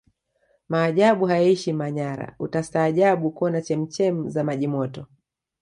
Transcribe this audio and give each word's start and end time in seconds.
majaabu 0.69 1.25
hayaishi 1.25 1.73
manyara 1.73 2.35
utastaajabu 2.39 3.31
kuona 3.31 3.61
chemchem 3.61 4.29
za 4.29 4.43
maji 4.43 4.67
Moto 4.67 5.05